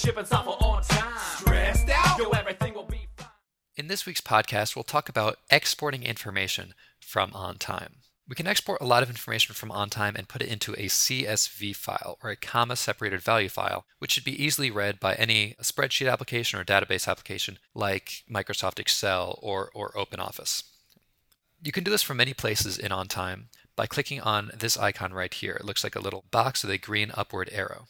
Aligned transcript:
shipping 0.00 0.24
software 0.24 0.56
on 0.60 0.82
time. 0.82 1.12
Stressed 1.36 1.90
out? 1.90 2.18
Yo, 2.18 2.30
everything 2.30 2.72
will 2.72 2.84
be 2.84 3.06
fine. 3.16 3.28
In 3.76 3.88
this 3.88 4.06
week's 4.06 4.22
podcast, 4.22 4.74
we'll 4.74 4.82
talk 4.82 5.08
about 5.08 5.36
exporting 5.50 6.02
information 6.02 6.74
from 7.00 7.32
OnTime. 7.32 7.96
We 8.26 8.34
can 8.34 8.46
export 8.46 8.80
a 8.80 8.86
lot 8.86 9.02
of 9.02 9.10
information 9.10 9.54
from 9.54 9.70
OnTime 9.70 10.16
and 10.16 10.28
put 10.28 10.40
it 10.40 10.48
into 10.48 10.72
a 10.74 10.86
CSV 10.86 11.76
file 11.76 12.16
or 12.22 12.30
a 12.30 12.36
comma 12.36 12.76
separated 12.76 13.20
value 13.20 13.48
file, 13.48 13.84
which 13.98 14.12
should 14.12 14.24
be 14.24 14.42
easily 14.42 14.70
read 14.70 15.00
by 15.00 15.14
any 15.16 15.54
spreadsheet 15.60 16.10
application 16.10 16.58
or 16.58 16.64
database 16.64 17.08
application 17.08 17.58
like 17.74 18.22
Microsoft 18.30 18.78
Excel 18.78 19.38
or, 19.42 19.70
or 19.74 19.90
OpenOffice. 19.92 20.62
You 21.62 21.72
can 21.72 21.84
do 21.84 21.90
this 21.90 22.02
from 22.02 22.16
many 22.16 22.32
places 22.32 22.78
in 22.78 22.90
OnTime 22.90 23.46
by 23.76 23.86
clicking 23.86 24.20
on 24.20 24.50
this 24.56 24.78
icon 24.78 25.12
right 25.12 25.34
here. 25.34 25.54
It 25.54 25.66
looks 25.66 25.84
like 25.84 25.96
a 25.96 26.00
little 26.00 26.24
box 26.30 26.62
with 26.62 26.70
a 26.70 26.78
green 26.78 27.10
upward 27.14 27.50
arrow. 27.52 27.88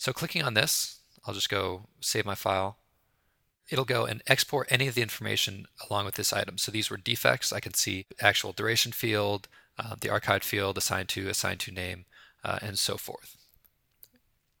So 0.00 0.14
clicking 0.14 0.42
on 0.42 0.54
this, 0.54 1.00
I'll 1.26 1.34
just 1.34 1.50
go 1.50 1.82
save 2.00 2.24
my 2.24 2.34
file. 2.34 2.78
It'll 3.68 3.84
go 3.84 4.06
and 4.06 4.22
export 4.26 4.66
any 4.70 4.88
of 4.88 4.94
the 4.94 5.02
information 5.02 5.66
along 5.90 6.06
with 6.06 6.14
this 6.14 6.32
item. 6.32 6.56
So 6.56 6.72
these 6.72 6.88
were 6.88 6.96
defects. 6.96 7.52
I 7.52 7.60
can 7.60 7.74
see 7.74 8.06
actual 8.18 8.54
duration 8.54 8.92
field, 8.92 9.46
uh, 9.78 9.96
the 10.00 10.08
archived 10.08 10.44
field 10.44 10.78
assigned 10.78 11.10
to, 11.10 11.28
assigned 11.28 11.60
to 11.60 11.70
name, 11.70 12.06
uh, 12.42 12.58
and 12.62 12.78
so 12.78 12.96
forth. 12.96 13.36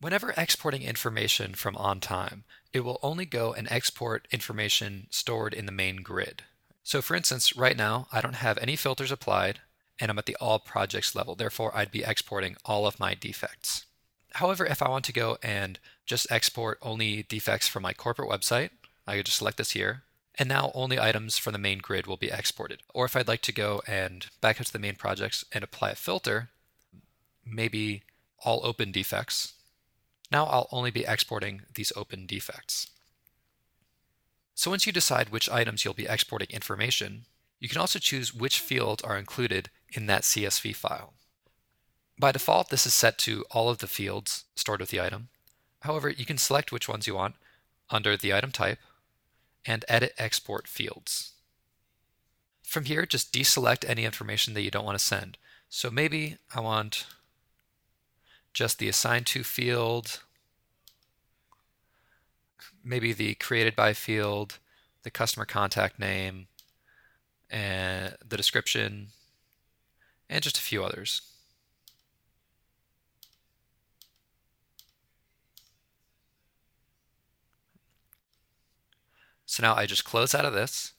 Whenever 0.00 0.34
exporting 0.36 0.82
information 0.82 1.54
from 1.54 1.76
OnTime, 1.76 2.42
it 2.74 2.80
will 2.80 3.00
only 3.02 3.24
go 3.24 3.54
and 3.54 3.66
export 3.70 4.28
information 4.32 5.06
stored 5.08 5.54
in 5.54 5.64
the 5.64 5.72
main 5.72 6.02
grid. 6.02 6.42
So 6.82 7.00
for 7.00 7.16
instance, 7.16 7.56
right 7.56 7.76
now, 7.78 8.06
I 8.12 8.20
don't 8.20 8.34
have 8.34 8.58
any 8.58 8.76
filters 8.76 9.10
applied 9.10 9.60
and 9.98 10.10
I'm 10.10 10.18
at 10.18 10.26
the 10.26 10.36
all 10.42 10.58
projects 10.58 11.14
level. 11.14 11.34
Therefore, 11.34 11.74
I'd 11.74 11.90
be 11.90 12.04
exporting 12.04 12.56
all 12.66 12.86
of 12.86 13.00
my 13.00 13.14
defects. 13.14 13.86
However, 14.34 14.64
if 14.64 14.82
I 14.82 14.88
want 14.88 15.04
to 15.06 15.12
go 15.12 15.38
and 15.42 15.78
just 16.06 16.30
export 16.30 16.78
only 16.82 17.22
defects 17.24 17.68
from 17.68 17.82
my 17.82 17.92
corporate 17.92 18.30
website, 18.30 18.70
I 19.06 19.16
could 19.16 19.26
just 19.26 19.38
select 19.38 19.58
this 19.58 19.72
here. 19.72 20.02
And 20.36 20.48
now 20.48 20.72
only 20.74 20.98
items 20.98 21.36
from 21.36 21.52
the 21.52 21.58
main 21.58 21.78
grid 21.78 22.06
will 22.06 22.16
be 22.16 22.30
exported. 22.30 22.80
Or 22.94 23.04
if 23.04 23.14
I'd 23.14 23.28
like 23.28 23.42
to 23.42 23.52
go 23.52 23.82
and 23.86 24.26
back 24.40 24.60
up 24.60 24.66
to 24.66 24.72
the 24.72 24.78
main 24.78 24.96
projects 24.96 25.44
and 25.52 25.62
apply 25.62 25.90
a 25.90 25.94
filter, 25.94 26.48
maybe 27.44 28.02
all 28.44 28.64
open 28.64 28.92
defects, 28.92 29.52
now 30.30 30.46
I'll 30.46 30.68
only 30.72 30.90
be 30.90 31.04
exporting 31.04 31.62
these 31.74 31.92
open 31.94 32.26
defects. 32.26 32.88
So 34.54 34.70
once 34.70 34.86
you 34.86 34.92
decide 34.92 35.28
which 35.28 35.50
items 35.50 35.84
you'll 35.84 35.94
be 35.94 36.06
exporting 36.06 36.48
information, 36.50 37.26
you 37.60 37.68
can 37.68 37.78
also 37.78 37.98
choose 37.98 38.34
which 38.34 38.60
fields 38.60 39.02
are 39.02 39.18
included 39.18 39.68
in 39.90 40.06
that 40.06 40.22
CSV 40.22 40.74
file. 40.74 41.12
By 42.18 42.32
default, 42.32 42.68
this 42.68 42.86
is 42.86 42.94
set 42.94 43.18
to 43.18 43.44
all 43.50 43.68
of 43.68 43.78
the 43.78 43.86
fields 43.86 44.44
stored 44.54 44.80
with 44.80 44.90
the 44.90 45.00
item. 45.00 45.28
However, 45.80 46.08
you 46.08 46.24
can 46.24 46.38
select 46.38 46.70
which 46.70 46.88
ones 46.88 47.06
you 47.06 47.14
want 47.14 47.34
under 47.90 48.16
the 48.16 48.32
item 48.32 48.52
type 48.52 48.78
and 49.66 49.84
edit 49.88 50.14
export 50.18 50.68
fields. 50.68 51.32
From 52.62 52.84
here, 52.84 53.04
just 53.06 53.32
deselect 53.32 53.84
any 53.88 54.04
information 54.04 54.54
that 54.54 54.62
you 54.62 54.70
don't 54.70 54.84
want 54.84 54.98
to 54.98 55.04
send. 55.04 55.36
So 55.68 55.90
maybe 55.90 56.38
I 56.54 56.60
want 56.60 57.06
just 58.52 58.78
the 58.78 58.88
assigned 58.88 59.26
to 59.26 59.42
field, 59.42 60.20
maybe 62.84 63.12
the 63.12 63.34
created 63.34 63.74
by 63.74 63.92
field, 63.94 64.58
the 65.02 65.10
customer 65.10 65.44
contact 65.46 65.98
name, 65.98 66.46
and 67.50 68.16
the 68.26 68.36
description, 68.36 69.08
and 70.28 70.42
just 70.42 70.58
a 70.58 70.62
few 70.62 70.84
others. 70.84 71.22
So 79.52 79.62
now 79.62 79.74
I 79.74 79.84
just 79.84 80.06
close 80.06 80.34
out 80.34 80.46
of 80.46 80.54
this, 80.54 80.94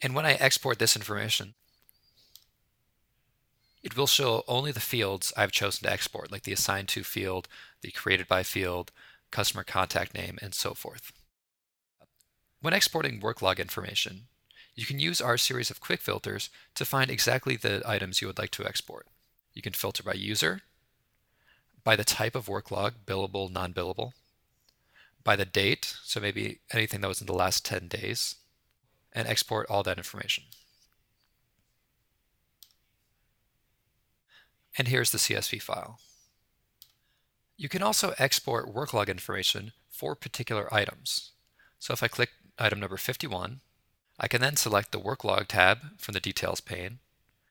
and 0.00 0.14
when 0.14 0.24
I 0.24 0.32
export 0.32 0.78
this 0.78 0.96
information, 0.96 1.52
it 3.82 3.98
will 3.98 4.06
show 4.06 4.44
only 4.48 4.72
the 4.72 4.80
fields 4.80 5.30
I've 5.36 5.52
chosen 5.52 5.84
to 5.86 5.92
export, 5.92 6.32
like 6.32 6.44
the 6.44 6.54
assigned 6.54 6.88
to 6.88 7.04
field, 7.04 7.48
the 7.82 7.90
created 7.90 8.26
by 8.26 8.44
field, 8.44 8.92
customer 9.30 9.62
contact 9.62 10.14
name, 10.14 10.38
and 10.40 10.54
so 10.54 10.72
forth. 10.72 11.12
When 12.62 12.72
exporting 12.72 13.20
work 13.20 13.42
log 13.42 13.60
information, 13.60 14.28
you 14.74 14.86
can 14.86 14.98
use 14.98 15.20
our 15.20 15.36
series 15.36 15.68
of 15.68 15.82
quick 15.82 16.00
filters 16.00 16.48
to 16.76 16.86
find 16.86 17.10
exactly 17.10 17.56
the 17.56 17.82
items 17.84 18.22
you 18.22 18.26
would 18.26 18.38
like 18.38 18.52
to 18.52 18.64
export. 18.64 19.06
You 19.52 19.60
can 19.60 19.74
filter 19.74 20.02
by 20.02 20.14
user, 20.14 20.62
by 21.84 21.94
the 21.94 22.04
type 22.04 22.34
of 22.34 22.48
work 22.48 22.70
log, 22.70 22.94
billable, 23.04 23.52
non-billable, 23.52 24.12
by 25.28 25.36
the 25.36 25.44
date, 25.44 25.94
so 26.04 26.18
maybe 26.20 26.60
anything 26.72 27.02
that 27.02 27.08
was 27.08 27.20
in 27.20 27.26
the 27.26 27.34
last 27.34 27.62
10 27.62 27.86
days, 27.86 28.36
and 29.12 29.28
export 29.28 29.68
all 29.68 29.82
that 29.82 29.98
information. 29.98 30.44
And 34.78 34.88
here's 34.88 35.10
the 35.10 35.18
CSV 35.18 35.60
file. 35.60 36.00
You 37.58 37.68
can 37.68 37.82
also 37.82 38.14
export 38.16 38.72
work 38.72 38.94
log 38.94 39.10
information 39.10 39.72
for 39.90 40.14
particular 40.14 40.72
items. 40.72 41.32
So 41.78 41.92
if 41.92 42.02
I 42.02 42.08
click 42.08 42.30
item 42.58 42.80
number 42.80 42.96
51, 42.96 43.60
I 44.18 44.28
can 44.28 44.40
then 44.40 44.56
select 44.56 44.92
the 44.92 44.98
Work 44.98 45.24
Log 45.24 45.46
tab 45.46 45.98
from 45.98 46.14
the 46.14 46.20
Details 46.20 46.62
pane 46.62 47.00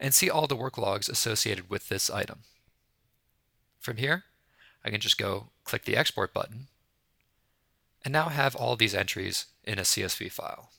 and 0.00 0.14
see 0.14 0.30
all 0.30 0.46
the 0.46 0.56
work 0.56 0.78
logs 0.78 1.10
associated 1.10 1.68
with 1.68 1.90
this 1.90 2.08
item. 2.08 2.44
From 3.78 3.98
here, 3.98 4.24
I 4.82 4.88
can 4.88 5.02
just 5.02 5.18
go 5.18 5.50
click 5.64 5.84
the 5.84 5.98
Export 5.98 6.32
button 6.32 6.68
and 8.08 8.14
now 8.14 8.30
have 8.30 8.56
all 8.56 8.74
these 8.74 8.94
entries 8.94 9.44
in 9.64 9.78
a 9.78 9.82
CSV 9.82 10.32
file. 10.32 10.70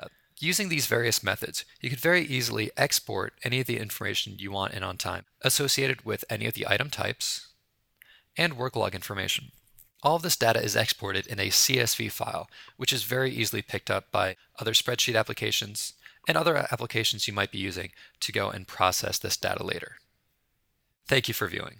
Uh, 0.00 0.08
using 0.40 0.68
these 0.68 0.88
various 0.88 1.22
methods, 1.22 1.64
you 1.80 1.88
could 1.88 2.00
very 2.00 2.22
easily 2.22 2.72
export 2.76 3.34
any 3.44 3.60
of 3.60 3.68
the 3.68 3.78
information 3.78 4.34
you 4.40 4.50
want 4.50 4.74
in 4.74 4.82
OnTime 4.82 5.22
associated 5.42 6.04
with 6.04 6.24
any 6.28 6.46
of 6.46 6.54
the 6.54 6.66
item 6.66 6.90
types 6.90 7.46
and 8.36 8.56
work 8.56 8.74
log 8.74 8.92
information. 8.92 9.52
All 10.02 10.16
of 10.16 10.22
this 10.22 10.34
data 10.34 10.60
is 10.60 10.74
exported 10.74 11.28
in 11.28 11.38
a 11.38 11.50
CSV 11.50 12.10
file, 12.10 12.50
which 12.76 12.92
is 12.92 13.04
very 13.04 13.30
easily 13.30 13.62
picked 13.62 13.88
up 13.88 14.10
by 14.10 14.34
other 14.58 14.72
spreadsheet 14.72 15.16
applications 15.16 15.92
and 16.26 16.36
other 16.36 16.56
applications 16.56 17.28
you 17.28 17.32
might 17.32 17.52
be 17.52 17.58
using 17.58 17.92
to 18.18 18.32
go 18.32 18.50
and 18.50 18.66
process 18.66 19.16
this 19.16 19.36
data 19.36 19.64
later. 19.64 19.98
Thank 21.06 21.28
you 21.28 21.34
for 21.34 21.46
viewing. 21.46 21.76